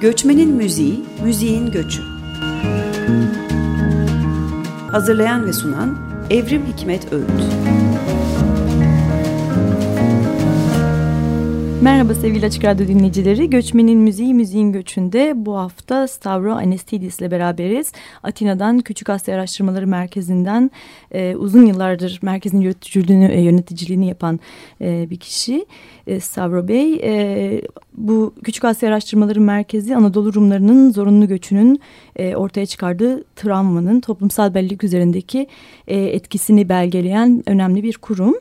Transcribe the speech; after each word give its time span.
Göçmenin 0.00 0.54
Müziği, 0.54 1.04
Müziğin 1.24 1.70
Göçü. 1.70 2.02
Hazırlayan 4.90 5.46
ve 5.46 5.52
sunan 5.52 5.98
Evrim 6.30 6.66
Hikmet 6.66 7.12
Öğüt. 7.12 7.87
Merhaba 11.82 12.14
sevgili 12.14 12.46
Açık 12.46 12.64
Radyo 12.64 12.88
dinleyicileri. 12.88 13.50
Göçmenin 13.50 13.98
Müziği, 13.98 14.34
Müziğin 14.34 14.72
Göçü'nde 14.72 15.32
bu 15.36 15.56
hafta 15.56 16.08
Stavro 16.08 16.52
Anestidis 16.52 17.20
ile 17.20 17.30
beraberiz. 17.30 17.92
Atina'dan 18.22 18.80
Küçük 18.80 19.10
Asya 19.10 19.34
Araştırmaları 19.34 19.86
Merkezi'nden 19.86 20.70
e, 21.12 21.36
uzun 21.36 21.66
yıllardır 21.66 22.18
merkezin 22.22 22.60
yöneticiliğini, 22.60 23.24
e, 23.24 23.40
yöneticiliğini 23.40 24.08
yapan 24.08 24.40
e, 24.80 25.10
bir 25.10 25.16
kişi. 25.16 25.66
E, 26.06 26.20
Stavro 26.20 26.68
Bey, 26.68 26.94
e, 26.94 27.62
bu 27.94 28.34
Küçük 28.44 28.64
Asya 28.64 28.88
Araştırmaları 28.88 29.40
Merkezi 29.40 29.96
Anadolu 29.96 30.34
Rumlarının 30.34 30.90
zorunlu 30.90 31.28
göçünün 31.28 31.80
e, 32.18 32.36
ortaya 32.36 32.66
çıkardığı 32.66 33.24
travmanın 33.24 34.00
toplumsal 34.00 34.54
bellek 34.54 34.84
üzerindeki 34.84 35.46
e, 35.88 35.98
etkisini 36.00 36.68
belgeleyen 36.68 37.42
önemli 37.46 37.82
bir 37.82 37.96
kurum. 37.96 38.34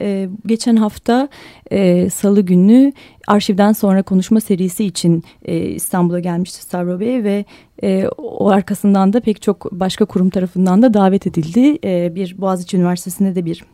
E, 0.00 0.28
geçen 0.46 0.76
hafta 0.76 1.28
e, 1.70 2.10
salı 2.10 2.40
günü 2.40 2.92
arşivden 3.26 3.72
sonra 3.72 4.02
konuşma 4.02 4.40
serisi 4.40 4.84
için 4.84 5.24
e, 5.44 5.58
İstanbul'a 5.58 6.20
gelmişti 6.20 6.62
Stavro 6.62 7.00
Bey 7.00 7.24
ve 7.24 7.44
e, 7.82 8.08
o 8.18 8.48
arkasından 8.48 9.12
da 9.12 9.20
pek 9.20 9.42
çok 9.42 9.72
başka 9.72 10.04
kurum 10.04 10.30
tarafından 10.30 10.82
da 10.82 10.94
davet 10.94 11.26
edildi. 11.26 11.78
E, 11.84 12.14
bir 12.14 12.34
Boğaziçi 12.38 12.76
Üniversitesi'nde 12.76 13.34
de 13.34 13.44
bir 13.44 13.64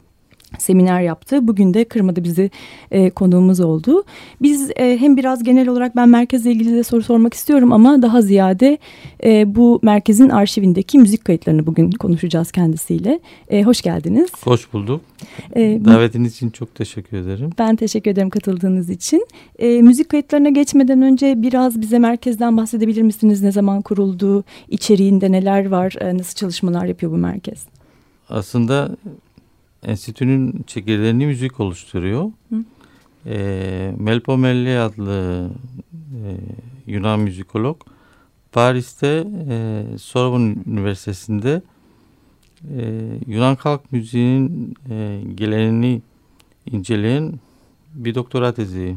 seminer 0.58 1.00
yaptı. 1.00 1.48
Bugün 1.48 1.74
de 1.74 1.84
kırmadı 1.84 2.24
bizi 2.24 2.50
e, 2.90 3.10
konuğumuz 3.10 3.60
oldu. 3.60 4.04
Biz 4.42 4.70
e, 4.76 4.98
hem 4.98 5.16
biraz 5.16 5.42
genel 5.42 5.68
olarak 5.68 5.96
ben 5.96 6.08
merkezle 6.08 6.50
ilgili 6.50 6.76
de 6.76 6.82
soru 6.82 7.02
sormak 7.02 7.34
istiyorum 7.34 7.72
ama 7.72 8.02
daha 8.02 8.22
ziyade 8.22 8.78
e, 9.24 9.54
bu 9.54 9.80
merkezin 9.82 10.28
arşivindeki 10.28 10.98
müzik 10.98 11.24
kayıtlarını 11.24 11.66
bugün 11.66 11.90
konuşacağız 11.90 12.52
kendisiyle. 12.52 13.20
E, 13.48 13.62
hoş 13.62 13.82
geldiniz. 13.82 14.30
Hoş 14.44 14.72
bulduk. 14.72 15.00
E, 15.56 15.80
Davetiniz 15.84 16.34
için 16.34 16.50
çok 16.50 16.74
teşekkür 16.74 17.16
ederim. 17.16 17.50
Ben 17.58 17.76
teşekkür 17.76 18.10
ederim 18.10 18.30
katıldığınız 18.30 18.90
için. 18.90 19.26
E, 19.58 19.82
müzik 19.82 20.08
kayıtlarına 20.08 20.48
geçmeden 20.48 21.02
önce 21.02 21.42
biraz 21.42 21.80
bize 21.80 21.98
merkezden 21.98 22.56
bahsedebilir 22.56 23.02
misiniz? 23.02 23.42
Ne 23.42 23.52
zaman 23.52 23.82
kuruldu? 23.82 24.44
İçeriğinde 24.68 25.32
neler 25.32 25.68
var? 25.68 25.94
E, 26.00 26.18
nasıl 26.18 26.34
çalışmalar 26.34 26.84
yapıyor 26.84 27.12
bu 27.12 27.16
merkez? 27.16 27.66
Aslında 28.28 28.96
enstitünün 29.82 30.64
çekirdeğini 30.66 31.26
müzik 31.26 31.60
oluşturuyor. 31.60 32.32
Hı. 32.50 32.64
E, 33.26 33.94
Melpomelli 33.98 34.78
adlı 34.78 35.50
e, 35.90 36.20
Yunan 36.86 37.20
müzikolog 37.20 37.80
Paris'te 38.52 39.26
e, 39.48 39.84
Sorbonne 39.98 40.56
Üniversitesi'nde 40.66 41.62
e, 42.76 43.02
Yunan 43.26 43.56
halk 43.56 43.92
müziğinin 43.92 44.74
e, 44.90 45.20
geleneğini 45.34 46.02
inceleyen 46.66 47.40
bir 47.94 48.14
doktora 48.14 48.54
tezi 48.54 48.96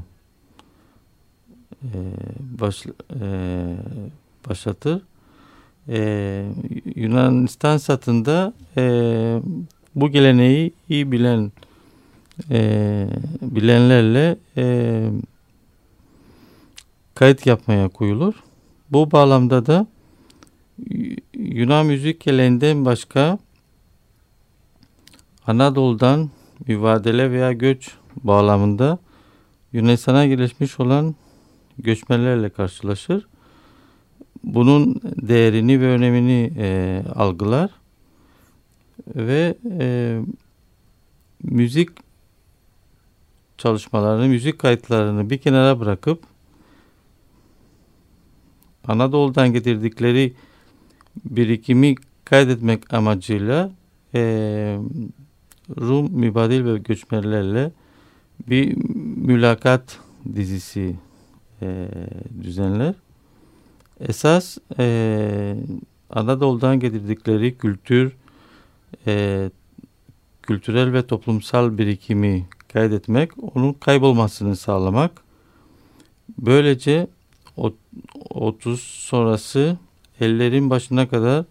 e, 1.83 1.97
baş, 2.39 2.85
e, 3.21 3.29
başlatır. 4.49 5.01
E, 5.89 6.45
Yunanistan 6.95 7.77
satında 7.77 8.53
e, 8.77 9.41
bu 9.95 10.09
geleneği 10.09 10.73
iyi 10.89 11.11
bilen 11.11 11.51
e, 12.51 13.07
bilenlerle 13.41 14.37
e, 14.57 15.05
kayıt 17.15 17.45
yapmaya 17.45 17.89
koyulur. 17.89 18.33
Bu 18.91 19.11
bağlamda 19.11 19.65
da 19.65 19.87
Yunan 21.33 21.85
müzik 21.85 22.19
geleneğinden 22.19 22.85
başka 22.85 23.39
Anadolu'dan 25.47 26.29
mübadele 26.67 27.31
veya 27.31 27.51
göç 27.51 27.91
bağlamında 28.23 28.99
Yunanistan'a 29.73 30.25
gelişmiş 30.25 30.79
olan 30.79 31.15
göçmenlerle 31.77 32.49
karşılaşır. 32.49 33.27
Bunun 34.43 35.01
değerini 35.03 35.81
ve 35.81 35.87
önemini 35.87 36.51
e, 36.57 37.01
algılar 37.15 37.69
ve 39.07 39.55
e, 39.79 40.19
müzik 41.43 41.89
çalışmalarını, 43.57 44.27
müzik 44.27 44.59
kayıtlarını 44.59 45.29
bir 45.29 45.37
kenara 45.37 45.79
bırakıp 45.79 46.23
Anadolu'dan 48.87 49.53
getirdikleri 49.53 50.33
birikimi 51.25 51.95
kaydetmek 52.25 52.93
amacıyla 52.93 53.71
e, 54.13 54.21
Rum 55.79 56.11
mübadil 56.11 56.65
ve 56.65 56.77
göçmenlerle 56.77 57.71
bir 58.49 58.77
mülakat 59.15 59.99
dizisi 60.35 60.95
e, 61.61 61.87
düzenler. 62.43 62.93
Esas 63.99 64.57
e, 64.79 65.55
Anadolu'dan 66.09 66.79
getirdikleri 66.79 67.57
kültür, 67.57 68.13
e, 69.07 69.49
kültürel 70.41 70.93
ve 70.93 71.07
toplumsal 71.07 71.77
birikimi 71.77 72.47
kaydetmek, 72.73 73.31
onun 73.55 73.73
kaybolmasını 73.73 74.55
sağlamak. 74.55 75.21
Böylece 76.37 77.07
30 78.29 78.81
sonrası 78.81 79.77
ellerin 80.19 80.69
başına 80.69 81.09
kadar 81.09 81.45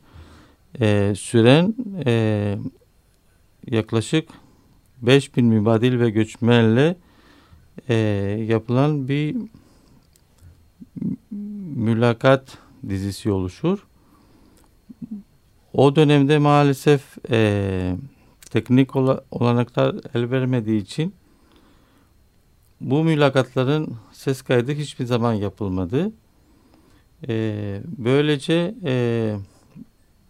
e, 0.80 1.14
süren 1.16 1.74
e, 2.06 2.58
yaklaşık 3.70 4.28
5000 5.02 5.44
mübadil 5.44 6.00
ve 6.00 6.10
göçmenle 6.10 6.96
e, 7.88 7.94
yapılan 8.48 9.08
bir 9.08 9.36
mülakat 11.76 12.58
dizisi 12.88 13.30
oluşur. 13.30 13.86
O 15.74 15.96
dönemde 15.96 16.38
maalesef 16.38 17.18
e, 17.30 17.96
teknik 18.50 18.96
olanaklar 19.30 19.96
el 20.14 20.30
vermediği 20.30 20.82
için 20.82 21.14
bu 22.80 23.04
mülakatların 23.04 23.96
ses 24.12 24.42
kaydı 24.42 24.72
hiçbir 24.72 25.04
zaman 25.04 25.32
yapılmadı. 25.32 26.12
E, 27.28 27.80
böylece 27.98 28.74
e, 28.84 29.36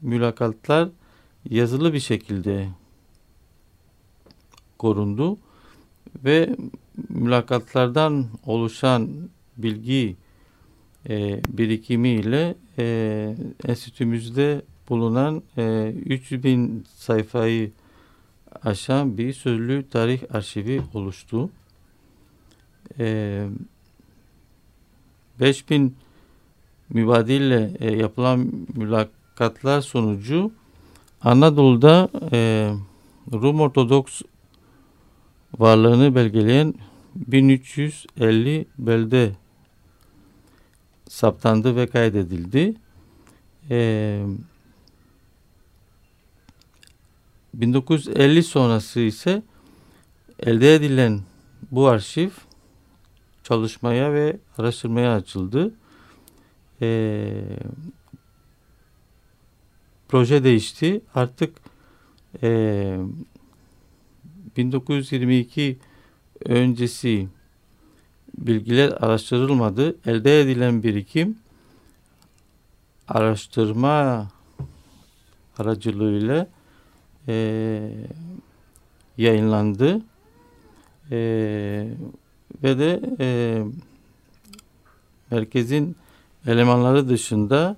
mülakatlar 0.03 0.89
yazılı 1.51 1.93
bir 1.93 2.01
şekilde 2.01 2.69
korundu 4.79 5.39
ve 6.25 6.57
mülakatlardan 7.09 8.27
oluşan 8.47 9.11
bilgi 9.57 10.17
e, 11.09 11.43
birikimiyle 11.49 12.55
e, 12.79 13.37
enstitümüzde 13.65 14.63
bulunan 14.89 15.43
e, 15.59 15.93
300 16.07 16.45
bin 16.45 16.85
sayfayı 16.97 17.71
aşan 18.65 19.19
bir 19.19 19.33
sözlü 19.33 19.89
tarih 19.89 20.23
arşivi 20.35 20.83
oluştu. 20.95 21.51
E, 22.99 23.47
5000 25.41 25.97
mübadille 26.89 27.71
e, 27.81 27.97
yapılan 27.97 28.67
mülakatlar 28.75 29.81
sonucu 29.81 30.53
Anadolu'da 31.21 32.09
e, 32.33 32.71
Rum 33.33 33.61
Ortodoks 33.61 34.23
varlığını 35.59 36.15
belgeleyen 36.15 36.75
1350 37.15 38.67
belde 38.79 39.33
saptandı 41.09 41.77
ve 41.77 41.87
kaydedildi. 41.87 42.75
Ee, 43.71 44.23
1950 47.55 48.43
sonrası 48.43 49.01
ise 49.01 49.43
elde 50.39 50.75
edilen 50.75 51.21
bu 51.71 51.87
arşiv 51.87 52.31
çalışmaya 53.43 54.13
ve 54.13 54.37
araştırmaya 54.59 55.15
açıldı. 55.15 55.75
Ee, 56.81 57.59
proje 60.09 60.45
değişti. 60.45 61.01
Artık 61.15 61.57
e, 62.43 62.99
1922 64.57 65.79
öncesi 66.45 67.29
bilgiler 68.39 68.89
araştırılmadı. 68.89 69.97
Elde 70.07 70.41
edilen 70.41 70.83
birikim 70.83 71.39
araştırma 73.09 74.29
aracılığıyla 75.59 76.49
e, 77.29 77.89
yayınlandı. 79.19 80.01
E, 81.11 81.19
ve 82.63 82.79
de 82.79 83.01
e, 83.21 83.29
merkezin 85.31 85.97
elemanları 86.47 87.09
dışında 87.09 87.77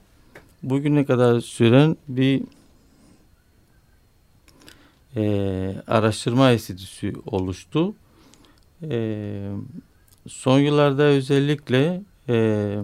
bugüne 0.62 1.04
kadar 1.04 1.40
süren 1.40 1.96
bir 2.08 2.42
e, 5.16 5.82
araştırma 5.86 6.52
enstitüsü 6.52 7.12
oluştu. 7.26 7.94
E, 8.82 9.50
son 10.28 10.58
yıllarda 10.58 11.02
özellikle 11.02 12.02
e, 12.28 12.78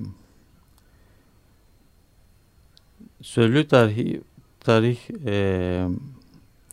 sözlü 3.22 3.68
tarihi 3.68 4.20
tarih 4.60 4.98
e, 5.26 5.88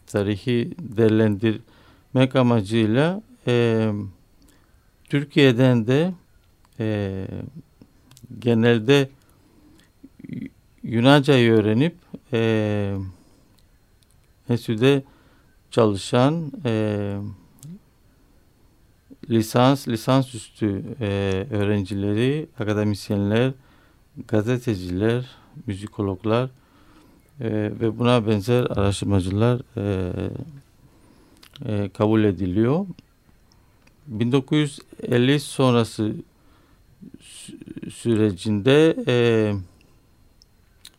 tarihi 0.07 0.71
değerlendirmek 0.79 2.35
amacıyla 2.35 3.21
e, 3.47 3.91
Türkiye'den 5.09 5.87
de 5.87 6.13
e, 6.79 7.27
genelde 8.39 9.09
Yunanca'yı 10.83 11.51
öğrenip 11.51 11.95
e, 12.33 12.95
enstitüde 14.49 15.03
çalışan 15.71 16.51
e, 16.65 17.17
lisans, 19.29 19.87
lisansüstü 19.87 20.83
e, 20.99 21.45
öğrencileri, 21.51 22.47
akademisyenler, 22.59 23.53
gazeteciler, 24.27 25.25
müzikologlar 25.67 26.49
e, 27.41 27.49
ve 27.51 27.99
buna 27.99 28.27
benzer 28.27 28.63
araştırmacılar 28.63 29.61
e, 29.77 30.11
e, 31.65 31.89
kabul 31.89 32.23
ediliyor. 32.23 32.85
1950 34.07 35.39
sonrası 35.39 36.15
sürecinde 37.89 38.95
e, 39.07 39.15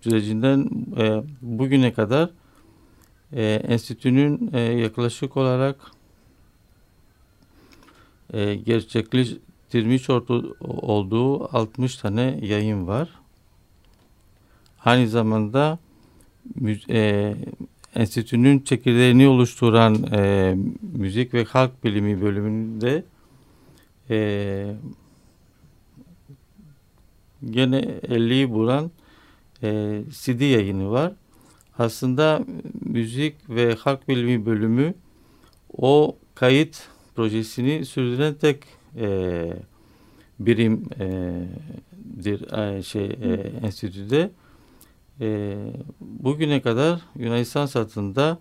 sürecinden 0.00 0.70
e, 0.96 1.22
bugüne 1.42 1.92
kadar 1.92 2.30
e, 3.32 3.44
enstitünün 3.44 4.50
e, 4.52 4.60
yaklaşık 4.60 5.36
olarak 5.36 5.76
e, 8.32 8.54
gerçekleştirmiş 8.54 10.10
olduğu 10.60 11.56
60 11.56 11.96
tane 11.96 12.38
yayın 12.42 12.86
var. 12.86 13.08
Aynı 14.84 15.08
zamanda 15.08 15.78
e, 16.90 17.34
enstitünün 17.94 18.60
çekirdeğini 18.60 19.28
oluşturan 19.28 20.12
e, 20.12 20.54
müzik 20.98 21.34
ve 21.34 21.44
halk 21.44 21.84
bilimi 21.84 22.22
bölümünde 22.22 23.04
e, 24.10 24.74
gene 27.50 27.80
50'yi 27.80 28.50
bulan 28.50 28.90
e, 29.62 30.00
CD 30.10 30.40
yayını 30.40 30.90
var. 30.90 31.12
Aslında 31.78 32.44
müzik 32.80 33.50
ve 33.50 33.74
halk 33.74 34.08
bilimi 34.08 34.46
bölümü 34.46 34.94
o 35.78 36.16
kayıt 36.34 36.88
projesini 37.16 37.84
sürdüren 37.84 38.34
tek 38.34 38.64
e, 38.96 39.52
birimdir 40.40 40.98
e, 42.52 42.82
şey 42.82 43.04
e, 43.04 43.52
enstitüde. 43.66 44.30
E, 45.20 45.56
bugüne 46.00 46.62
kadar 46.62 47.00
Yunanistan 47.16 47.66
satında 47.66 48.38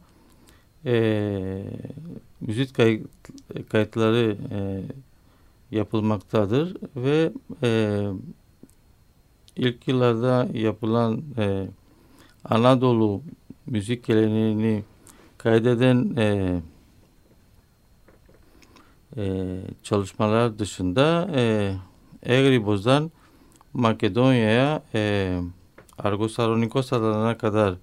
e, 0.85 1.63
müzik 2.41 2.75
kayıt, 2.75 3.07
kayıtları 3.69 4.37
e, 4.51 4.83
yapılmaktadır 5.71 6.77
ve 6.95 7.31
e, 7.63 8.01
ilk 9.55 9.87
yıllarda 9.87 10.47
yapılan 10.53 11.23
e, 11.37 11.67
Anadolu 12.45 13.21
müzik 13.65 14.05
geleneğini 14.05 14.83
kaydeden 15.37 16.15
e, 16.17 16.59
e, 19.17 19.57
çalışmalar 19.83 20.59
dışında 20.59 21.29
e, 21.35 21.73
Egriboz'dan 22.23 23.11
Makedonya'ya 23.73 24.83
e, 24.93 25.39
Argosalonikos 25.97 26.93
adalarına 26.93 27.37
kadar 27.37 27.75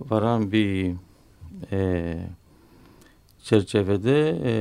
varan 0.00 0.52
bir 0.52 0.94
e, 1.72 2.16
çerçevede 3.42 4.40
e, 4.44 4.54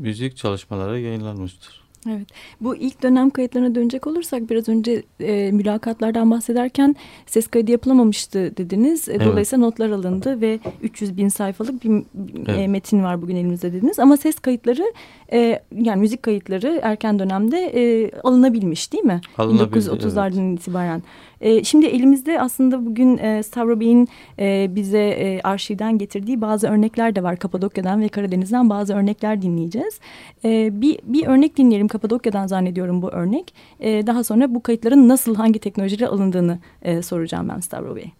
müzik 0.00 0.36
çalışmaları 0.36 1.00
yayınlanmıştır. 1.00 1.81
Evet. 2.08 2.26
Bu 2.60 2.76
ilk 2.76 3.02
dönem 3.02 3.30
kayıtlarına 3.30 3.74
dönecek 3.74 4.06
olursak 4.06 4.50
biraz 4.50 4.68
önce 4.68 5.02
e, 5.20 5.52
mülakatlardan 5.52 6.30
bahsederken 6.30 6.96
ses 7.26 7.46
kaydı 7.46 7.70
yapılamamıştı 7.70 8.56
dediniz. 8.56 9.08
E, 9.08 9.24
dolayısıyla 9.24 9.66
notlar 9.66 9.90
alındı 9.90 10.40
ve 10.40 10.58
300 10.82 11.16
bin 11.16 11.28
sayfalık 11.28 11.84
bir 11.84 11.90
e, 11.90 12.02
evet. 12.46 12.58
e, 12.58 12.68
metin 12.68 13.02
var 13.02 13.22
bugün 13.22 13.36
elimizde 13.36 13.72
dediniz. 13.72 13.98
Ama 13.98 14.16
ses 14.16 14.38
kayıtları 14.38 14.92
e, 15.32 15.62
yani 15.74 16.00
müzik 16.00 16.22
kayıtları 16.22 16.80
erken 16.82 17.18
dönemde 17.18 17.58
e, 17.58 18.10
alınabilmiş 18.20 18.92
değil 18.92 19.04
mi? 19.04 19.20
1930'lardan 19.38 20.48
evet. 20.48 20.60
itibaren. 20.60 21.02
E, 21.42 21.64
şimdi 21.64 21.86
elimizde 21.86 22.40
aslında 22.40 22.86
bugün 22.86 23.18
e, 23.18 23.42
Stavro 23.42 23.80
Bey'in 23.80 24.08
e, 24.38 24.68
bize 24.74 24.98
e, 24.98 25.40
arşivden 25.40 25.98
getirdiği 25.98 26.40
bazı 26.40 26.68
örnekler 26.68 27.16
de 27.16 27.22
var. 27.22 27.36
Kapadokya'dan 27.36 28.00
ve 28.00 28.08
Karadeniz'den 28.08 28.70
bazı 28.70 28.94
örnekler 28.94 29.42
dinleyeceğiz. 29.42 30.00
E, 30.44 30.80
bir, 30.80 30.98
bir 31.04 31.26
örnek 31.26 31.56
dinleyelim 31.56 31.88
Kapadokya'dan 31.92 32.46
zannediyorum 32.46 33.02
bu 33.02 33.10
örnek. 33.10 33.54
E, 33.80 34.06
daha 34.06 34.24
sonra 34.24 34.54
bu 34.54 34.62
kayıtların 34.62 35.08
nasıl 35.08 35.34
hangi 35.34 35.58
teknolojiyle 35.58 36.06
alındığını 36.06 36.58
e, 36.82 37.02
soracağım 37.02 37.48
ben 37.48 37.60
Stavro 37.60 37.96
Bey. 37.96 38.12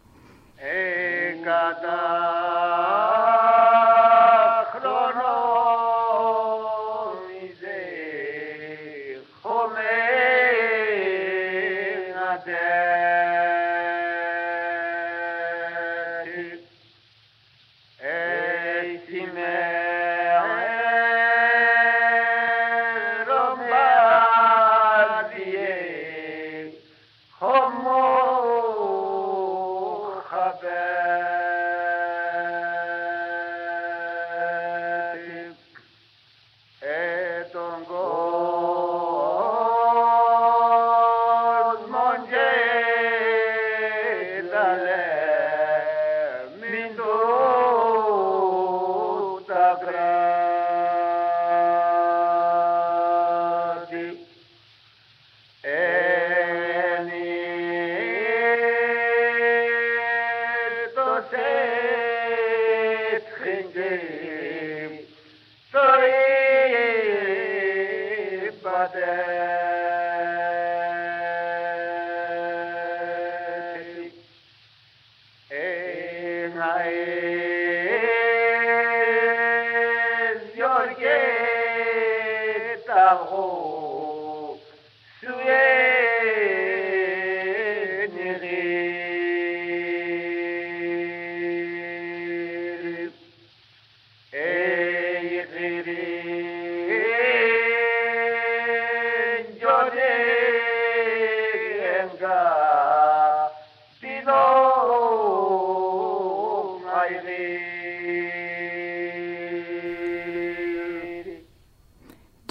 E 0.59 1.37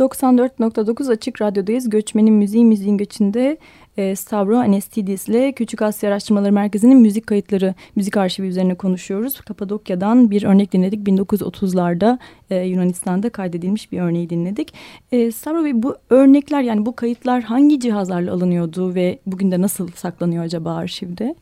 94.9 0.02 1.12
Açık 1.12 1.42
Radyo'dayız. 1.42 1.90
Göçmenin 1.90 2.34
Müziği, 2.34 2.66
Müziğin 2.66 2.98
Göçü'nde 2.98 3.58
e, 3.98 4.16
Stavro 4.16 4.58
Anestidis 4.58 5.28
ile 5.28 5.52
Küçük 5.52 5.82
Asya 5.82 6.10
Araştırmaları 6.10 6.52
Merkezi'nin 6.52 6.98
müzik 6.98 7.28
kayıtları, 7.28 7.76
müzik 7.96 8.18
arşivi 8.18 8.48
üzerine 8.48 8.76
konuşuyoruz. 8.76 9.42
Kapadokya'dan 9.42 10.32
bir 10.32 10.44
örnek 10.44 10.74
dinledik. 10.74 11.08
1930'larda 11.08 12.20
e, 12.50 12.56
Yunanistan'da 12.56 13.30
kaydedilmiş 13.30 13.92
bir 13.92 14.00
örneği 14.00 14.30
dinledik. 14.30 14.74
E, 15.12 15.32
Stavro 15.32 15.66
Bey 15.66 15.84
bu 15.84 15.96
örnekler 16.10 16.62
yani 16.62 16.86
bu 16.86 16.96
kayıtlar 16.96 17.44
hangi 17.44 17.80
cihazlarla 17.80 18.34
alınıyordu 18.34 18.96
ve 18.96 19.20
bugün 19.26 19.52
de 19.52 19.62
nasıl 19.62 19.88
saklanıyor 19.88 20.44
acaba 20.44 20.76
arşivde? 20.76 21.36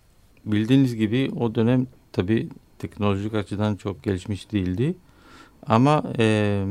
Bildiğiniz 0.46 0.96
gibi 0.96 1.32
o 1.40 1.56
dönem 1.56 1.88
tabii 2.12 2.50
teknolojik 2.80 3.34
açıdan 3.34 3.76
çok 3.76 4.04
gelişmiş 4.04 4.52
değildi. 4.52 4.96
Ama 5.68 6.04
e, 6.20 6.64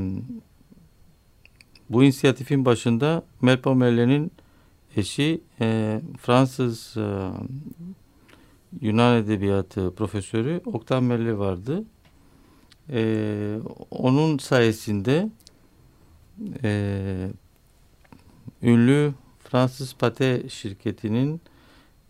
bu 1.90 2.04
inisiyatifin 2.04 2.64
başında 2.64 3.22
Melpo 3.42 3.74
Merle'nin 3.74 4.32
eşi 4.96 5.40
e, 5.60 6.00
Fransız 6.18 6.96
e, 6.96 7.30
Yunan 8.80 9.16
Edebiyatı 9.16 9.94
profesörü 9.94 10.60
Oktan 10.66 11.04
Merle 11.04 11.38
vardı. 11.38 11.84
E, 12.90 13.58
onun 13.90 14.38
sayesinde 14.38 15.30
e, 16.64 17.30
ünlü 18.62 19.14
Fransız 19.38 19.94
Pate 19.94 20.48
şirketinin 20.48 21.40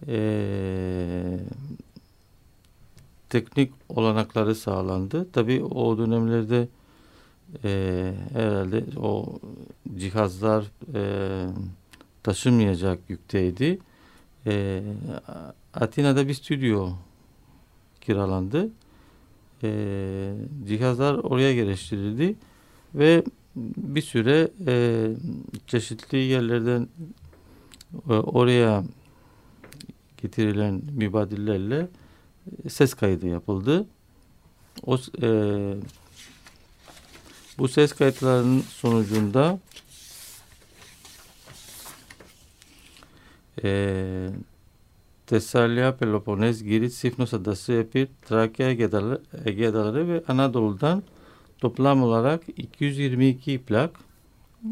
e, 0.07 1.39
teknik 3.29 3.73
olanakları 3.89 4.55
sağlandı. 4.55 5.29
Tabii 5.33 5.65
o 5.65 5.99
dönemlerde 5.99 6.69
e, 7.65 8.13
herhalde 8.33 8.85
o 8.97 9.39
cihazlar 9.97 10.65
e, 10.95 11.47
taşınmayacak 12.23 12.99
yükteydi. 13.09 13.79
E, 14.47 14.83
Atina'da 15.75 16.29
bir 16.29 16.35
stüdyo 16.35 16.91
kiralandı. 18.01 18.69
E, 19.63 20.33
cihazlar 20.67 21.15
oraya 21.15 21.55
geliştirildi 21.55 22.37
ve 22.95 23.23
bir 23.77 24.03
süre 24.03 24.51
e, 24.67 25.07
çeşitli 25.67 26.19
yerlerden 26.19 26.89
e, 28.11 28.13
oraya 28.13 28.85
getirilen 30.23 30.83
mübadillerle 30.93 31.89
ses 32.69 32.95
kaydı 32.95 33.27
yapıldı. 33.27 33.87
O 34.87 34.99
e, 35.23 35.29
bu 37.59 37.69
ses 37.69 37.93
kayıtlarının 37.93 38.61
sonucunda 38.61 39.59
e, 43.65 44.31
Tesalya, 45.27 45.97
Peloponez, 45.97 46.63
Girit, 46.63 46.93
Sifnos 46.93 47.35
Adası, 47.35 47.73
Epir, 47.73 48.09
Trakya, 48.23 48.71
Ege 48.71 48.87
Adaları, 48.87 49.23
Ege 49.45 49.69
Adaları 49.69 50.09
ve 50.09 50.23
Anadolu'dan 50.29 51.03
toplam 51.59 52.03
olarak 52.03 52.43
222 52.57 53.59
plak, 53.59 54.01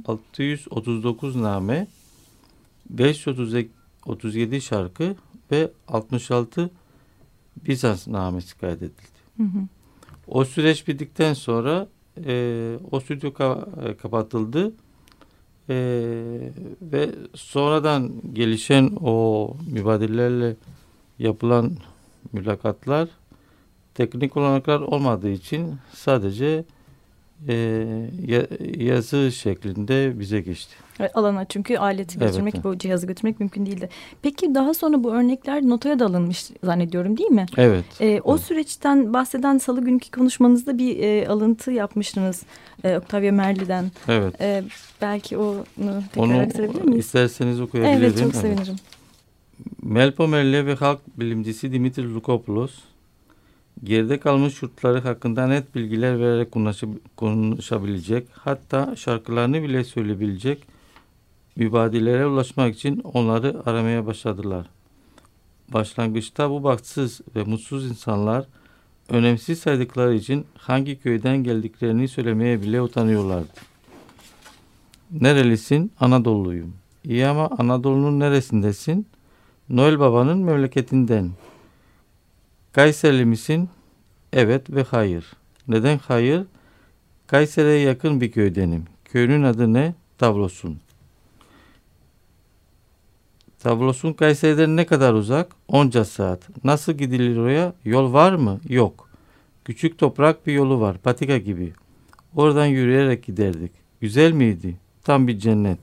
639 0.07 1.37
name, 1.37 1.87
537 2.91 4.61
şarkı 4.61 5.17
ve 5.51 5.71
66 5.89 6.71
Bizans 7.67 8.09
namesi 8.09 8.59
kaydedildi. 8.59 9.17
Hı 9.37 9.43
hı. 9.43 9.59
O 10.29 10.45
süreç 10.45 10.89
bittikten 10.89 11.35
sonra 11.35 11.89
e, 12.25 12.77
o 12.91 13.01
stüdyo 13.01 13.33
ka 13.33 13.67
e, 13.85 13.97
kapatıldı 13.97 14.73
e, 15.69 15.77
ve 16.83 17.11
sonradan 17.35 18.13
gelişen 18.33 18.91
o 19.01 19.51
mübadillerle 19.73 20.57
yapılan 21.19 21.73
mülakatlar 22.33 23.09
teknik 23.95 24.37
olanaklar 24.37 24.81
olmadığı 24.81 25.31
için 25.31 25.75
sadece 25.93 26.65
e, 27.49 27.87
yazı 28.79 29.33
şeklinde 29.33 30.19
bize 30.21 30.41
geçti. 30.41 30.75
Alana 31.15 31.45
çünkü 31.45 31.77
aleti 31.77 32.19
götürmek, 32.19 32.55
evet. 32.55 32.65
bu 32.65 32.79
cihazı 32.79 33.07
götürmek 33.07 33.41
mümkün 33.41 33.67
değildi. 33.67 33.89
Peki 34.23 34.55
daha 34.55 34.75
sonra 34.75 35.05
bu 35.05 35.15
örnekler 35.15 35.63
notaya 35.63 35.99
da 35.99 36.07
alınmış 36.07 36.51
zannediyorum 36.65 37.17
değil 37.17 37.31
mi? 37.31 37.47
Evet. 37.57 37.85
Ee, 38.01 38.21
o 38.25 38.33
evet. 38.33 38.45
süreçten 38.45 39.13
bahseden 39.13 39.59
salı 39.59 39.85
günkü 39.85 40.11
konuşmanızda 40.11 40.79
bir 40.79 40.99
e, 40.99 41.29
alıntı 41.29 41.71
yapmıştınız 41.73 42.43
e, 42.85 42.97
Octavio 42.97 43.33
Merli'den. 43.33 43.91
Evet. 44.09 44.41
E, 44.41 44.65
belki 45.03 45.37
onu 45.37 45.65
tekrar 46.13 46.23
onu 46.23 46.39
aktarabilir 46.39 46.83
miyiz? 46.83 47.05
isterseniz 47.05 47.61
okuyabilirim. 47.61 48.03
Evet 48.03 48.19
çok 48.19 48.35
sevinirim. 48.35 48.65
Evet. 48.67 48.97
Melpo 49.83 50.29
Merli 50.29 50.67
ve 50.67 50.75
halk 50.75 51.01
bilimcisi 51.17 51.73
Dimitri 51.73 52.15
Lukopoulos 52.15 52.73
geride 53.85 54.21
kalmış 54.21 54.63
yurtları 54.63 55.01
hakkında 55.01 55.47
net 55.47 55.75
bilgiler 55.75 56.21
vererek 56.21 56.49
konuşabilecek, 57.17 58.29
hatta 58.33 58.97
şarkılarını 58.97 59.63
bile 59.63 59.85
söyleyebilecek 59.85 60.63
mübadilere 61.57 62.27
ulaşmak 62.27 62.75
için 62.75 63.01
onları 63.01 63.63
aramaya 63.67 64.07
başladılar. 64.07 64.67
Başlangıçta 65.69 66.51
bu 66.51 66.63
baksız 66.63 67.21
ve 67.37 67.43
mutsuz 67.43 67.91
insanlar 67.91 68.47
önemsiz 69.09 69.59
saydıkları 69.59 70.15
için 70.15 70.47
hangi 70.59 71.01
köyden 71.01 71.37
geldiklerini 71.37 72.09
söylemeye 72.09 72.63
bile 72.63 72.83
utanıyorlardı. 72.83 73.61
Nerelisin? 75.11 75.93
Anadolu'yum. 76.01 76.75
İyi 77.05 77.27
ama 77.27 77.51
Anadolu'nun 77.59 78.21
neresindesin? 78.21 79.07
Noel 79.69 79.99
Baba'nın 79.99 80.39
memleketinden. 80.39 81.31
Kayserili 82.77 83.25
misin? 83.25 83.69
Evet 84.33 84.71
ve 84.71 84.83
hayır. 84.83 85.33
Neden 85.69 85.99
hayır? 85.99 86.43
Kayseri'ye 87.27 87.79
yakın 87.79 88.21
bir 88.21 88.33
köydenim. 88.33 88.85
Köyünün 89.05 89.43
adı 89.43 89.73
ne? 89.73 89.95
Tavlosun. 90.19 90.79
Tavlosun 93.59 94.13
Kayseri'den 94.13 94.77
ne 94.77 94.87
kadar 94.87 95.15
uzak? 95.15 95.53
Onca 95.69 96.05
saat. 96.05 96.65
Nasıl 96.65 96.93
gidilir 96.93 97.37
oraya? 97.37 97.73
Yol 97.85 98.13
var 98.13 98.33
mı? 98.33 98.61
Yok. 98.69 99.09
Küçük 99.65 99.99
toprak 99.99 100.47
bir 100.47 100.53
yolu 100.53 100.81
var. 100.81 100.99
Patika 100.99 101.39
gibi. 101.39 101.73
Oradan 102.35 102.67
yürüyerek 102.67 103.25
giderdik. 103.25 103.73
Güzel 104.01 104.33
miydi? 104.33 104.77
Tam 105.05 105.29
bir 105.29 105.39
cennet. 105.39 105.79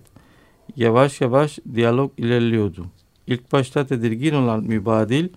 Yavaş 0.76 1.22
yavaş 1.22 1.60
diyalog 1.76 2.12
ilerliyordu. 2.18 2.86
İlk 3.28 3.52
başta 3.52 3.88
tedirgin 3.88 4.34
olan 4.34 4.64
mübadil 4.64 5.30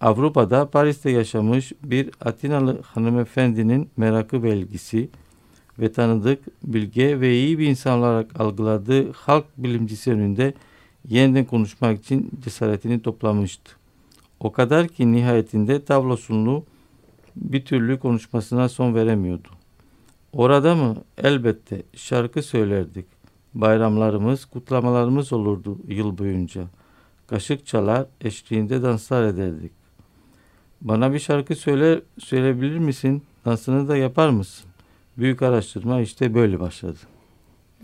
Avrupa'da 0.00 0.70
Paris'te 0.70 1.10
yaşamış 1.10 1.72
bir 1.84 2.10
Atinalı 2.20 2.82
hanımefendinin 2.82 3.90
merakı 3.96 4.42
belgisi 4.42 5.08
ve 5.78 5.92
tanıdık, 5.92 6.44
bilge 6.64 7.20
ve 7.20 7.34
iyi 7.34 7.58
bir 7.58 7.66
insan 7.66 7.98
olarak 7.98 8.40
algıladığı 8.40 9.12
halk 9.12 9.44
bilimcisi 9.56 10.12
önünde 10.12 10.54
yeniden 11.08 11.44
konuşmak 11.44 11.98
için 11.98 12.30
cesaretini 12.44 13.02
toplamıştı. 13.02 13.72
O 14.40 14.52
kadar 14.52 14.88
ki 14.88 15.12
nihayetinde 15.12 15.84
tablosunu 15.84 16.64
bir 17.36 17.64
türlü 17.64 17.98
konuşmasına 17.98 18.68
son 18.68 18.94
veremiyordu. 18.94 19.48
Orada 20.32 20.74
mı? 20.74 20.96
Elbette 21.18 21.82
şarkı 21.94 22.42
söylerdik. 22.42 23.06
Bayramlarımız, 23.54 24.44
kutlamalarımız 24.44 25.32
olurdu 25.32 25.78
yıl 25.88 26.18
boyunca. 26.18 26.64
Kaşık 27.26 27.66
çalar, 27.66 28.06
eşliğinde 28.20 28.82
danslar 28.82 29.24
ederdik. 29.24 29.83
Bana 30.84 31.12
bir 31.12 31.18
şarkı 31.18 31.56
söyle, 31.56 32.00
söyleyebilir 32.18 32.78
misin? 32.78 33.22
Dansını 33.44 33.88
da 33.88 33.96
yapar 33.96 34.28
mısın? 34.28 34.70
Büyük 35.18 35.42
araştırma 35.42 36.00
işte 36.00 36.34
böyle 36.34 36.60
başladı. 36.60 36.98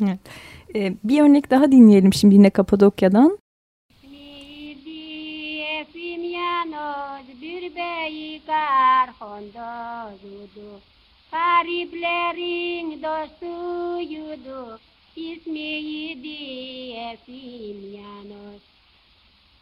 Evet. 0.02 0.18
Ee, 0.74 0.94
bir 1.04 1.22
örnek 1.22 1.50
daha 1.50 1.72
dinleyelim 1.72 2.12
şimdi 2.12 2.34
yine 2.34 2.50
Kapadokya'dan. 2.50 3.38
Pariplerin 11.30 13.02
dostu 13.02 14.00
yudu 14.14 14.78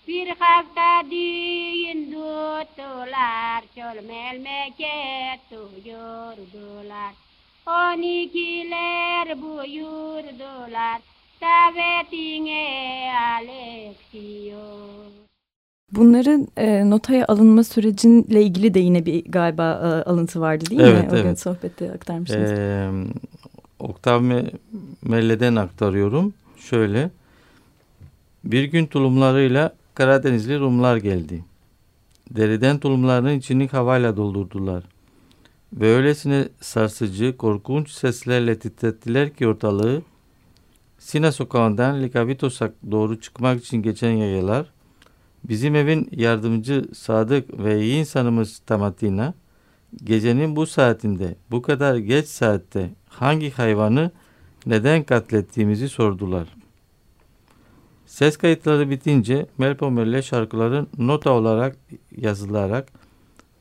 Bir 0.08 0.28
hafta 0.28 1.10
düğün 1.10 2.04
tuttular, 2.04 3.62
çöl 3.74 4.04
melmeket 4.08 5.40
duyurdular. 5.50 7.12
On 7.66 8.02
ikiler 8.02 9.42
buyurdular, 9.42 11.00
davetine 11.40 13.12
Alexios. 13.38 15.12
Bunların 15.92 16.48
e, 16.56 16.90
notaya 16.90 17.24
alınma 17.28 17.64
sürecinle 17.64 18.42
ilgili 18.42 18.74
de 18.74 18.78
yine 18.80 19.06
bir 19.06 19.24
galiba 19.24 19.62
e, 19.64 20.10
alıntı 20.10 20.40
vardı 20.40 20.64
değil 20.70 20.80
mi? 20.80 20.86
Evet, 20.88 21.12
O 21.12 21.16
gün 21.16 21.22
evet. 21.22 21.40
sohbette 21.40 21.92
aktarmıştınız. 21.92 22.50
Ee, 22.52 22.90
Oktav 23.78 24.22
Me- 24.22 24.50
Melle'den 25.02 25.56
aktarıyorum. 25.56 26.34
Şöyle. 26.56 27.10
Bir 28.44 28.64
gün 28.64 28.86
tulumlarıyla 28.86 29.74
Karadenizli 29.94 30.58
Rumlar 30.58 30.96
geldi. 30.96 31.44
Deriden 32.30 32.78
tulumlarının 32.78 33.38
içini 33.38 33.68
havayla 33.68 34.16
doldurdular. 34.16 34.84
Ve 35.72 35.94
öylesine 35.94 36.48
sarsıcı, 36.60 37.36
korkunç 37.36 37.90
seslerle 37.90 38.58
titrettiler 38.58 39.34
ki 39.34 39.48
ortalığı. 39.48 40.02
Sina 40.98 41.32
sokağından 41.32 42.02
Likavitos'a 42.02 42.72
doğru 42.90 43.20
çıkmak 43.20 43.64
için 43.64 43.82
geçen 43.82 44.10
yayalar, 44.10 44.66
bizim 45.44 45.74
evin 45.74 46.08
yardımcı 46.12 46.84
Sadık 46.94 47.58
ve 47.58 47.82
iyi 47.82 48.00
insanımız 48.00 48.58
Tamatina, 48.58 49.34
gecenin 50.04 50.56
bu 50.56 50.66
saatinde, 50.66 51.34
bu 51.50 51.62
kadar 51.62 51.96
geç 51.96 52.26
saatte 52.26 52.90
hangi 53.20 53.50
hayvanı 53.50 54.10
neden 54.66 55.02
katlettiğimizi 55.02 55.88
sordular. 55.88 56.48
Ses 58.06 58.36
kayıtları 58.36 58.90
bitince 58.90 59.46
Melpomer'le 59.58 60.22
şarkıların 60.22 60.88
nota 60.98 61.30
olarak 61.30 61.76
yazılarak 62.16 62.88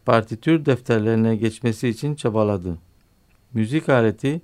partitür 0.06 0.66
defterlerine 0.66 1.36
geçmesi 1.36 1.88
için 1.88 2.16
çabaladı. 2.16 2.78
Müzik 3.54 3.90
aleti 3.90 4.42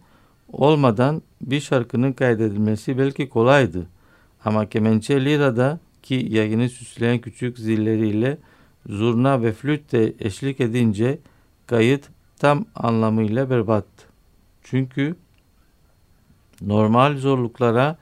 olmadan 0.51 1.21
bir 1.41 1.59
şarkının 1.59 2.13
kaydedilmesi 2.13 2.97
belki 2.97 3.29
kolaydı. 3.29 3.87
Ama 4.45 4.69
kemençe 4.69 5.25
lirada 5.25 5.79
ki 6.03 6.27
yayını 6.29 6.69
süsleyen 6.69 7.19
küçük 7.19 7.59
zilleriyle 7.59 8.37
zurna 8.89 9.41
ve 9.41 9.53
flüt 9.53 9.91
de 9.91 10.13
eşlik 10.19 10.61
edince 10.61 11.19
kayıt 11.67 12.09
tam 12.39 12.65
anlamıyla 12.75 13.49
berbattı. 13.49 14.12
Çünkü 14.63 15.15
normal 16.61 17.17
zorluklara 17.17 17.97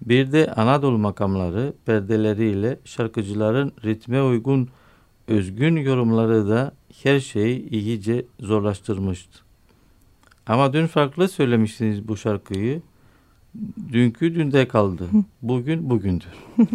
bir 0.00 0.32
de 0.32 0.52
Anadolu 0.52 0.98
makamları 0.98 1.72
perdeleriyle 1.86 2.78
şarkıcıların 2.84 3.72
ritme 3.84 4.22
uygun 4.22 4.68
özgün 5.28 5.76
yorumları 5.76 6.48
da 6.48 6.72
her 7.02 7.20
şeyi 7.20 7.68
iyice 7.68 8.26
zorlaştırmıştı. 8.40 9.38
Ama 10.46 10.72
dün 10.72 10.86
farklı 10.86 11.28
söylemiştiniz 11.28 12.08
bu 12.08 12.16
şarkıyı. 12.16 12.82
Dünkü 13.92 14.34
dünde 14.34 14.68
kaldı. 14.68 15.08
Bugün 15.42 15.90
bugündür. 15.90 16.28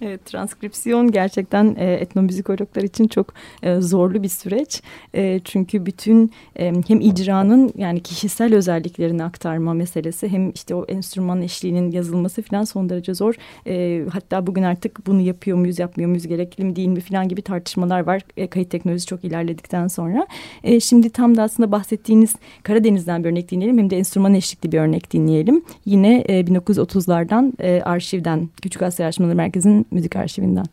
Evet, 0.00 0.26
transkripsiyon 0.26 1.10
gerçekten 1.10 1.76
e, 1.78 1.92
etnomüzikologlar 1.92 2.82
için 2.82 3.08
çok 3.08 3.34
e, 3.62 3.80
zorlu 3.80 4.22
bir 4.22 4.28
süreç. 4.28 4.82
E, 5.14 5.40
çünkü 5.44 5.86
bütün 5.86 6.32
e, 6.58 6.72
hem 6.88 7.00
icranın 7.00 7.72
yani 7.76 8.00
kişisel 8.00 8.54
özelliklerini 8.54 9.24
aktarma 9.24 9.74
meselesi 9.74 10.28
hem 10.28 10.50
işte 10.50 10.74
o 10.74 10.84
enstrüman 10.84 11.42
eşliğinin 11.42 11.90
yazılması 11.90 12.42
falan 12.42 12.64
son 12.64 12.88
derece 12.88 13.14
zor. 13.14 13.34
E, 13.66 14.04
hatta 14.12 14.46
bugün 14.46 14.62
artık 14.62 15.06
bunu 15.06 15.20
yapıyor 15.20 15.58
muyuz 15.58 15.78
yapmıyor 15.78 16.10
muyuz 16.10 16.26
gerekli 16.26 16.64
mi 16.64 16.76
değil 16.76 16.88
mi 16.88 17.00
falan 17.00 17.28
gibi 17.28 17.42
tartışmalar 17.42 18.00
var. 18.00 18.22
E, 18.36 18.46
kayıt 18.46 18.70
teknolojisi 18.70 19.06
çok 19.06 19.24
ilerledikten 19.24 19.88
sonra. 19.88 20.26
E, 20.64 20.80
şimdi 20.80 21.10
tam 21.10 21.36
da 21.36 21.42
aslında 21.42 21.72
bahsettiğiniz 21.72 22.34
Karadeniz'den 22.62 23.24
bir 23.24 23.28
örnek 23.28 23.50
dinleyelim 23.50 23.78
hem 23.78 23.90
de 23.90 23.96
enstrüman 23.96 24.34
eşlikli 24.34 24.72
bir 24.72 24.78
örnek 24.78 25.12
dinleyelim. 25.12 25.64
Yine 25.84 26.15
e, 26.18 26.40
1930'lardan 26.40 27.52
e, 27.62 27.82
arşivden 27.82 28.48
Küçük 28.62 28.82
Asya 28.82 29.06
Araştırmaları 29.06 29.36
Merkezi'nin 29.36 29.86
müzik 29.90 30.16
arşivinden. 30.16 30.66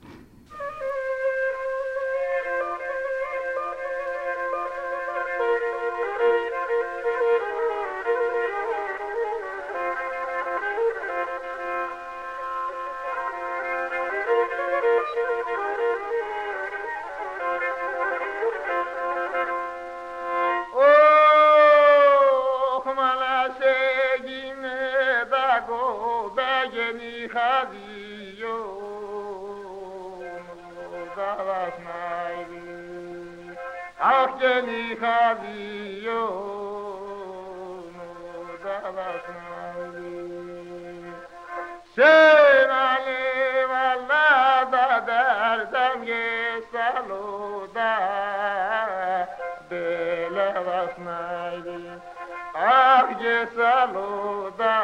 सालोदा 53.45 54.75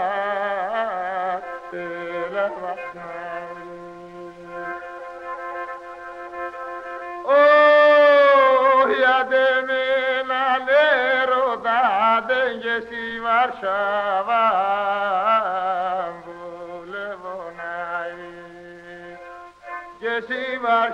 दे 9.30 9.62
न 10.30 10.70
रोदा 11.30 11.80
दे 12.20 12.42
जेसी 12.64 13.20
वार 13.20 13.50
शुलो 13.62 13.86
न 17.58 17.62
सी 20.28 20.58
वार 20.58 20.90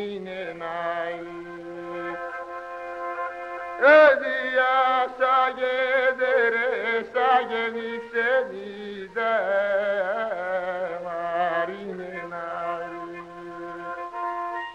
Nine, 0.00 0.58
nine. 0.58 1.59
Nine 3.80 3.88
naili 3.88 4.10
Ödüya 4.10 5.08
sagedere 5.18 7.04
sageni 7.14 8.00
seni 8.12 9.08
de. 9.14 9.34
Marine 11.04 12.30
naili 12.30 13.22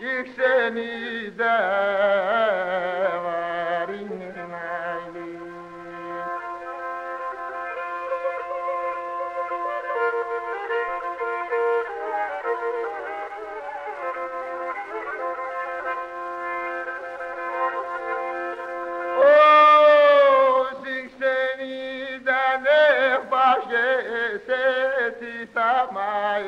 İlk 0.01 0.27
seni 0.35 1.37
de 1.37 1.55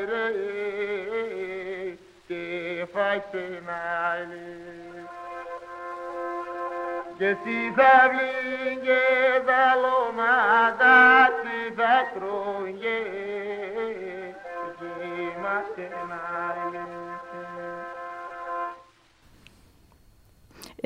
غيري 0.05 1.97
تفتن 2.29 3.69
علي 3.69 4.77
جسي 7.19 7.71
زبلين 7.71 8.81
جبل 8.81 9.83
وما 9.85 10.69
داتي 10.79 11.59
ذكرون 11.69 12.65
جي 12.79 13.03
جي 14.79 15.25
ما 15.41 15.57
تنعي 15.77 16.66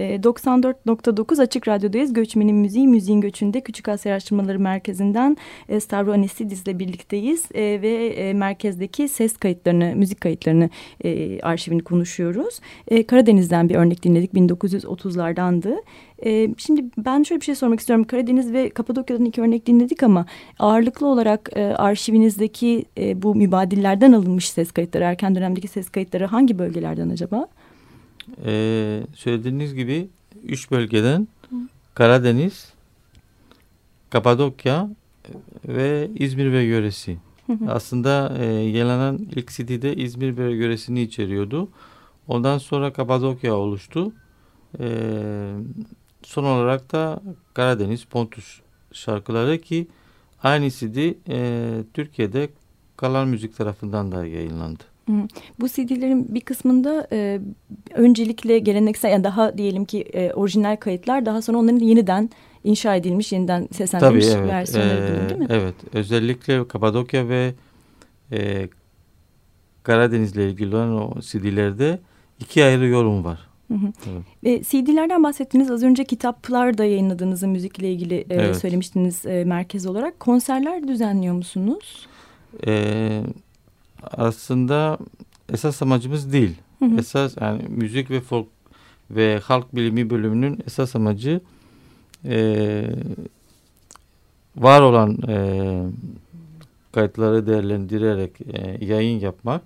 94.9 0.01 1.41
Açık 1.41 1.67
Radyo'dayız. 1.67 2.13
Göçmenin 2.13 2.55
Müziği, 2.55 2.87
Müziğin 2.87 3.21
Göçü'nde 3.21 3.61
Küçük 3.61 3.89
Asya 3.89 4.11
Araştırmaları 4.11 4.59
Merkezi'nden 4.59 5.37
e, 5.69 5.79
Stavro 5.79 6.11
Anisidis 6.11 6.65
birlikteyiz. 6.65 7.45
E, 7.53 7.81
ve 7.81 8.07
e, 8.07 8.33
merkezdeki 8.33 9.07
ses 9.07 9.37
kayıtlarını, 9.37 9.93
müzik 9.95 10.21
kayıtlarını 10.21 10.69
arşivini 11.43 11.83
konuşuyoruz. 11.83 12.59
Karadeniz'den 13.07 13.69
bir 13.69 13.75
örnek 13.75 14.03
dinledik. 14.03 14.33
1930'lardandı. 14.33 15.75
E, 16.25 16.47
şimdi 16.57 16.85
ben 16.97 17.23
şöyle 17.23 17.39
bir 17.39 17.45
şey 17.45 17.55
sormak 17.55 17.79
istiyorum. 17.79 18.05
Karadeniz 18.05 18.53
ve 18.53 18.69
Kapadokya'dan 18.69 19.25
iki 19.25 19.41
örnek 19.41 19.65
dinledik 19.65 20.03
ama 20.03 20.25
ağırlıklı 20.59 21.07
olarak 21.07 21.49
arşivinizdeki 21.75 22.85
bu 23.15 23.35
mübadillerden 23.35 24.11
alınmış 24.11 24.49
ses 24.49 24.71
kayıtları, 24.71 25.03
erken 25.03 25.35
dönemdeki 25.35 25.67
ses 25.67 25.89
kayıtları 25.89 26.25
hangi 26.25 26.59
bölgelerden 26.59 27.09
acaba? 27.09 27.47
Ee, 28.45 29.03
söylediğiniz 29.15 29.73
gibi 29.73 30.09
üç 30.43 30.71
bölgeden 30.71 31.27
Karadeniz, 31.93 32.73
Kapadokya 34.09 34.89
ve 35.67 36.09
İzmir 36.15 36.51
ve 36.51 36.61
yöresi. 36.61 37.17
Aslında 37.67 38.37
e, 38.39 38.45
yayınlanan 38.45 39.17
ilk 39.35 39.49
CD'de 39.49 39.95
İzmir 39.95 40.37
ve 40.37 40.51
yöresini 40.51 41.01
içeriyordu. 41.01 41.69
Ondan 42.27 42.57
sonra 42.57 42.93
Kapadokya 42.93 43.55
oluştu. 43.55 44.13
E, 44.79 44.87
son 46.23 46.43
olarak 46.43 46.91
da 46.91 47.21
Karadeniz, 47.53 48.05
Pontus 48.05 48.59
şarkıları 48.93 49.57
ki 49.61 49.87
aynı 50.43 50.69
CD 50.69 51.13
e, 51.29 51.83
Türkiye'de 51.93 52.49
Kalan 52.97 53.27
Müzik 53.27 53.57
tarafından 53.57 54.11
da 54.11 54.25
yayınlandı. 54.25 54.83
Bu 55.59 55.67
CD'lerin 55.69 56.35
bir 56.35 56.41
kısmında 56.41 57.07
e, 57.11 57.39
öncelikle 57.93 58.59
geleneksel 58.59 59.11
yani 59.11 59.23
daha 59.23 59.57
diyelim 59.57 59.85
ki 59.85 60.01
e, 60.01 60.33
orijinal 60.33 60.75
kayıtlar 60.75 61.25
daha 61.25 61.41
sonra 61.41 61.57
onların 61.57 61.79
yeniden 61.79 62.29
inşa 62.63 62.95
edilmiş, 62.95 63.31
yeniden 63.31 63.67
seslendirilmiş 63.71 64.27
Tabii, 64.27 64.37
evet. 64.39 64.49
versiyonları 64.51 65.25
Ee, 65.25 65.29
değil 65.29 65.39
mi? 65.41 65.47
Evet. 65.49 65.75
Özellikle 65.93 66.67
Kapadokya 66.67 67.29
ve 67.29 67.53
e, 68.31 68.69
Karadeniz'le 69.83 70.35
ilgili 70.35 70.75
olan 70.75 71.01
o 71.01 71.21
CD'lerde 71.21 71.99
iki 72.39 72.63
ayrı 72.63 72.87
yorum 72.87 73.23
var. 73.23 73.39
Hı 73.67 73.73
hı. 73.73 73.91
Evet. 74.11 74.23
E, 74.43 74.63
CD'lerden 74.63 75.23
bahsettiniz. 75.23 75.71
Az 75.71 75.83
önce 75.83 76.03
kitaplar 76.03 76.77
da 76.77 76.85
yayınladığınızı 76.85 77.47
müzikle 77.47 77.91
ilgili 77.91 78.15
e, 78.15 78.25
Evet. 78.29 78.57
söylemiştiniz 78.57 79.25
e, 79.25 79.43
merkez 79.45 79.85
olarak. 79.85 80.19
Konserler 80.19 80.87
düzenliyor 80.87 81.35
musunuz? 81.35 82.07
Ee, 82.67 83.21
aslında 84.03 84.97
esas 85.53 85.81
amacımız 85.81 86.33
değil. 86.33 86.55
Hı 86.79 86.85
hı. 86.85 86.99
Esas 86.99 87.37
yani 87.41 87.63
müzik 87.69 88.09
ve 88.09 88.21
folk 88.21 88.47
ve 89.11 89.39
halk 89.39 89.75
bilimi 89.75 90.09
bölümünün 90.09 90.63
esas 90.67 90.95
amacı 90.95 91.41
e, 92.25 92.85
var 94.55 94.81
olan 94.81 95.17
e, 95.27 95.35
kayıtları 96.91 97.47
değerlendirerek 97.47 98.31
e, 98.41 98.85
yayın 98.85 99.19
yapmak 99.19 99.61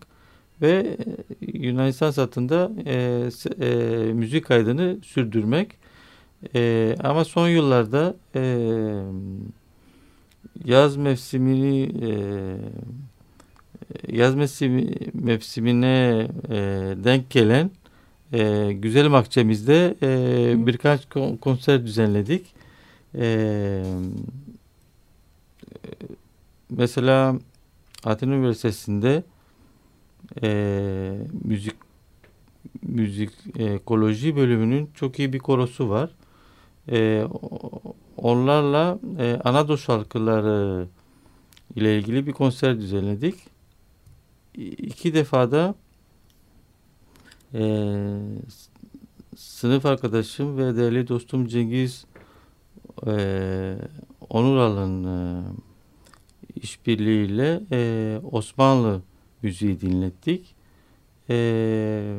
ve 0.61 0.97
Yunanistan 1.41 2.11
satında 2.11 2.71
e, 2.85 3.29
e, 3.61 4.13
müzik 4.13 4.45
kaydını 4.45 4.97
sürdürmek. 5.03 5.71
E, 6.55 6.95
ama 7.03 7.25
son 7.25 7.47
yıllarda 7.47 8.15
e, 8.35 8.41
yaz 10.65 10.97
mevsimini 10.97 11.91
e, 12.01 12.11
yaz 14.11 14.35
mevsimi, 14.35 14.87
mevsimine 15.13 16.27
e, 16.49 16.55
denk 17.03 17.29
gelen 17.29 17.71
e, 18.33 18.71
Güzel 18.73 19.13
Akçemiz'de 19.13 19.95
e, 20.01 20.67
birkaç 20.67 21.09
kon- 21.09 21.37
konser 21.37 21.85
düzenledik. 21.85 22.45
E, 23.15 23.83
mesela 26.69 27.39
Atina 28.03 28.33
Üniversitesi'nde 28.35 29.23
e, 30.43 31.17
müzik 31.43 31.75
müzik 32.81 33.31
ekoloji 33.59 34.35
bölümünün 34.35 34.89
çok 34.95 35.19
iyi 35.19 35.33
bir 35.33 35.39
korosu 35.39 35.89
var. 35.89 36.09
E, 36.91 37.23
onlarla 38.17 38.99
e, 39.19 39.39
Anadolu 39.43 39.77
şarkıları 39.77 40.87
ile 41.75 41.97
ilgili 41.97 42.27
bir 42.27 42.31
konser 42.31 42.77
düzenledik. 42.77 43.35
İki 44.57 45.13
defa 45.13 45.51
da 45.51 45.75
e, 47.53 47.63
sınıf 49.35 49.85
arkadaşım 49.85 50.57
ve 50.57 50.75
değerli 50.75 51.07
dostum 51.07 51.47
Cengiz 51.47 52.05
e, 53.07 53.77
Onural'ın 54.29 55.03
e, 55.03 55.43
işbirliğiyle 56.55 57.61
e, 57.71 58.19
Osmanlı 58.31 59.01
müziği 59.41 59.81
dinlettik. 59.81 60.55
E, 61.29 62.17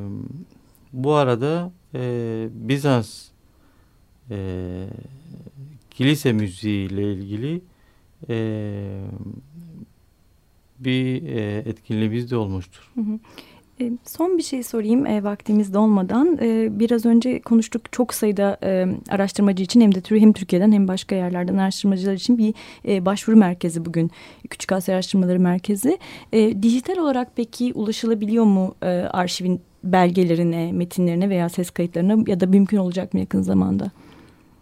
bu 0.92 1.14
arada 1.14 1.72
e, 1.94 2.49
Bizans 2.53 3.29
e, 4.31 4.87
kilise 5.90 6.33
müziği 6.33 6.88
ile 6.88 7.12
ilgili 7.12 7.61
e, 8.29 9.01
bir 10.79 11.23
e, 11.23 11.62
etkinliğimiz 11.67 12.31
de 12.31 12.37
olmuştur. 12.37 12.93
E, 13.81 13.93
son 14.05 14.39
bir 14.39 14.43
şey 14.43 14.62
sorayım 14.62 15.07
e, 15.07 15.25
vaktimiz 15.25 15.75
dolmadan. 15.75 16.39
E, 16.43 16.69
biraz 16.81 17.07
önce 17.07 17.41
konuştuk 17.41 17.93
çok 17.93 18.15
sayıda 18.15 18.59
e, 18.62 18.87
araştırmacı 19.11 19.62
için 19.62 19.81
hem 19.81 19.95
de 19.95 20.01
hem 20.21 20.33
Türkiye'den 20.33 20.73
hem 20.73 20.89
başka 20.89 21.15
yerlerden 21.15 21.57
araştırmacılar 21.57 22.15
için 22.15 22.39
bir 22.39 22.55
e, 22.89 23.07
başvuru 23.07 23.37
merkezi 23.37 23.85
bugün. 23.85 24.11
Küçük 24.51 24.73
Asya 24.73 24.95
Araştırmaları 24.95 25.41
Merkezi. 25.41 25.99
E, 26.33 26.62
dijital 26.62 26.97
olarak 26.97 27.29
peki 27.37 27.73
ulaşılabiliyor 27.75 28.45
mu 28.45 28.75
e, 28.83 28.87
arşivin 28.89 29.61
belgelerine, 29.85 30.73
metinlerine 30.73 31.31
veya 31.31 31.49
ses 31.49 31.71
kayıtlarına 31.71 32.17
ya 32.27 32.41
da 32.41 32.47
mümkün 32.47 32.77
olacak 32.77 33.15
mı 33.15 33.21
yakın 33.21 33.43
zamanda? 33.43 33.91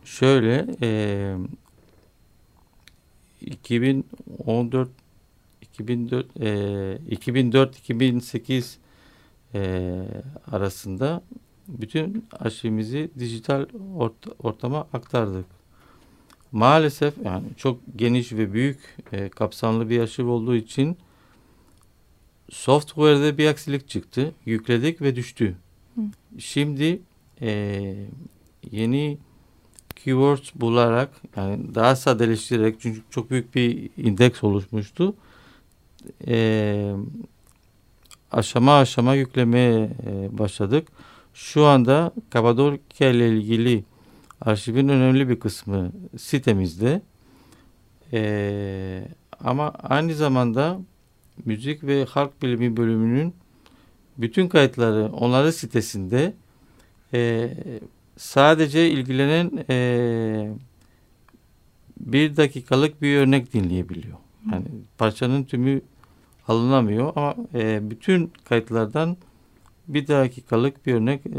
Şöyle 0.04 0.66
e, 0.82 1.34
2014 3.40 4.88
2004 5.74 6.26
e, 6.40 6.98
2004 7.10 7.78
2008 7.78 8.78
e, 9.54 9.92
arasında 10.52 11.22
bütün 11.68 12.26
arşivimizi 12.32 13.10
dijital 13.18 13.66
ort- 13.96 14.34
ortama 14.38 14.88
aktardık. 14.92 15.46
Maalesef 16.52 17.14
yani 17.24 17.44
çok 17.56 17.80
geniş 17.96 18.32
ve 18.32 18.52
büyük 18.52 18.96
e, 19.12 19.28
kapsamlı 19.28 19.90
bir 19.90 20.00
arşiv 20.00 20.26
olduğu 20.26 20.54
için 20.54 20.96
software'de 22.50 23.38
bir 23.38 23.46
aksilik 23.46 23.88
çıktı. 23.88 24.34
Yükledik 24.46 25.02
ve 25.02 25.16
düştü. 25.16 25.56
Şimdi 26.38 27.00
e, 27.40 27.94
yeni 28.70 29.18
keywords 29.96 30.50
bularak 30.54 31.10
yani 31.36 31.74
daha 31.74 31.96
sadeleştirerek 31.96 32.76
çünkü 32.80 33.00
çok 33.10 33.30
büyük 33.30 33.54
bir 33.54 33.90
indeks 33.96 34.44
oluşmuştu. 34.44 35.14
Ee, 36.26 36.92
aşama 38.32 38.78
aşama 38.78 39.14
yüklemeye 39.14 39.90
e, 40.06 40.38
başladık. 40.38 40.88
Şu 41.34 41.64
anda 41.64 42.12
Kapadokya 42.30 43.10
ile 43.10 43.28
ilgili 43.28 43.84
arşivin 44.40 44.88
önemli 44.88 45.28
bir 45.28 45.40
kısmı 45.40 45.92
sitemizde. 46.18 47.02
Ee, 48.12 49.08
ama 49.44 49.70
aynı 49.70 50.14
zamanda 50.14 50.80
müzik 51.44 51.84
ve 51.84 52.04
halk 52.04 52.42
bilimi 52.42 52.76
bölümünün 52.76 53.34
bütün 54.18 54.48
kayıtları 54.48 55.12
onların 55.12 55.50
sitesinde 55.50 56.34
e, 57.14 57.50
sadece 58.16 58.90
ilgilenen 58.90 59.64
e, 59.70 60.50
bir 62.00 62.36
dakikalık 62.36 63.02
bir 63.02 63.16
örnek 63.16 63.52
dinleyebiliyor. 63.52 64.16
Yani 64.52 64.64
parçanın 64.98 65.44
tümü 65.44 65.80
alınamıyor 66.48 67.12
ama 67.16 67.34
e, 67.54 67.90
bütün 67.90 68.32
kayıtlardan 68.44 69.16
bir 69.88 70.08
dakikalık 70.08 70.86
bir 70.86 70.94
örnek 70.94 71.20
e, 71.26 71.30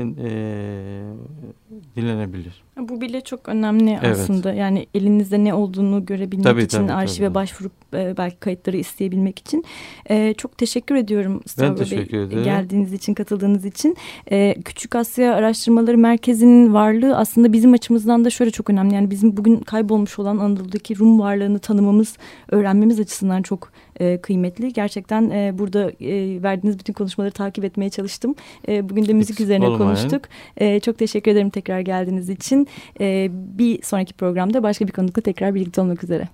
dinlenebilir. 1.95 2.63
Bu 2.79 3.01
bile 3.01 3.21
çok 3.21 3.49
önemli 3.49 3.99
Evet. 4.03 4.17
aslında. 4.19 4.53
Yani 4.53 4.87
elinizde 4.93 5.43
ne 5.43 5.53
olduğunu 5.53 6.05
görebilmek 6.05 6.43
Tabii, 6.43 6.63
için, 6.63 6.77
tabii, 6.77 6.93
arşive 6.93 7.25
tabii. 7.25 7.35
başvurup 7.35 7.71
e, 7.93 8.17
belki 8.17 8.37
kayıtları 8.39 8.77
isteyebilmek 8.77 9.39
için. 9.39 9.65
E, 10.09 10.33
çok 10.33 10.57
teşekkür 10.57 10.95
ediyorum 10.95 11.41
teşekkür 11.77 12.17
Bey 12.17 12.23
ederim. 12.23 12.43
geldiğiniz 12.43 12.93
için, 12.93 13.13
katıldığınız 13.13 13.65
için. 13.65 13.97
E, 14.31 14.55
Küçük 14.65 14.95
Asya 14.95 15.33
Araştırmaları 15.35 15.97
Merkezi'nin 15.97 16.73
varlığı 16.73 17.17
aslında 17.17 17.53
bizim 17.53 17.73
açımızdan 17.73 18.25
da 18.25 18.29
şöyle 18.29 18.51
çok 18.51 18.69
önemli. 18.69 18.95
Yani 18.95 19.11
bizim 19.11 19.37
bugün 19.37 19.57
kaybolmuş 19.57 20.19
olan 20.19 20.37
Anadolu'daki 20.37 20.99
Rum 20.99 21.19
varlığını 21.19 21.59
tanımamız, 21.59 22.17
öğrenmemiz 22.51 22.99
açısından 22.99 23.41
çok 23.41 23.71
e, 23.99 24.17
kıymetli. 24.17 24.73
Gerçekten 24.73 25.29
e, 25.29 25.57
burada 25.57 25.91
e, 25.91 26.43
verdiğiniz 26.43 26.79
bütün 26.79 26.93
konuşmaları 26.93 27.31
takip 27.31 27.65
etmeye 27.65 27.89
çalıştım. 27.89 28.35
E, 28.67 28.89
bugün 28.89 29.05
de 29.05 29.13
müzik 29.13 29.31
Eksik 29.31 29.43
üzerine 29.43 29.67
olmayın. 29.67 29.83
konuştuk. 29.95 30.21
E, 30.57 30.79
çok 30.79 30.97
teşekkür 30.97 31.31
ederim 31.31 31.49
tekrar 31.49 31.79
geldiğiniz 31.79 32.29
için. 32.29 32.67
E, 32.99 33.27
bir 33.31 33.81
sonraki 33.81 34.13
programda 34.13 34.63
başka 34.63 34.87
bir 34.87 34.91
konukla 34.91 35.21
tekrar 35.21 35.55
birlikte 35.55 35.81
olmak 35.81 36.03
üzere. 36.03 36.27